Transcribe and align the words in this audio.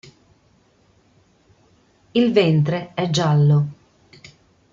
Il 2.13 2.33
ventre 2.33 2.91
è 2.95 3.07
giallo. 3.11 3.67